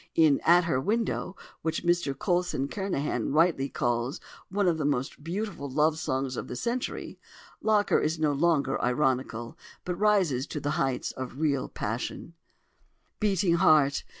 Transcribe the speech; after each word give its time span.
In 0.15 0.39
"At 0.43 0.63
Her 0.63 0.81
Window," 0.81 1.35
which 1.61 1.83
Mr 1.85 2.17
Coulson 2.17 2.67
Kernahan 2.69 3.33
rightly 3.35 3.69
calls 3.69 4.19
"one 4.49 4.67
of 4.67 4.79
the 4.79 4.83
most 4.83 5.23
beautiful 5.23 5.69
love 5.69 5.99
songs 5.99 6.35
of 6.35 6.47
the 6.47 6.55
century," 6.55 7.19
Locker 7.61 7.99
is 7.99 8.17
no 8.17 8.33
longer 8.33 8.81
ironical, 8.83 9.59
but 9.85 9.93
rises 9.93 10.47
to 10.47 10.59
the 10.59 10.71
heights 10.71 11.11
of 11.11 11.37
real 11.39 11.69
passion: 11.69 12.33
"Beating 13.19 13.57
Heart! 13.57 14.03